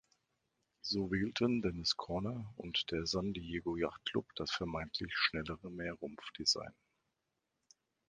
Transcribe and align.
So 0.81 1.11
wählten 1.11 1.61
Dennis 1.61 1.95
Conner 1.95 2.51
und 2.57 2.89
der 2.91 3.05
San 3.05 3.33
Diego 3.33 3.75
Yacht 3.77 4.03
Club 4.05 4.25
das 4.33 4.49
vermeintlich 4.49 5.13
schnellere 5.15 5.69
Mehrrumpf-Design. 5.69 6.73